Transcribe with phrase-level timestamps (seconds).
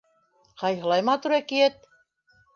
[0.61, 1.79] Ҡайһылай матур әкиәт!